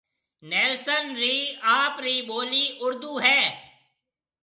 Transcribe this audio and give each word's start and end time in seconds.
نيلسن 0.49 1.05
رِي 1.21 1.35
آپرِي 1.81 2.15
ٻولِي 2.27 2.65
اُردو 2.83 3.13
ھيََََ 3.23 3.39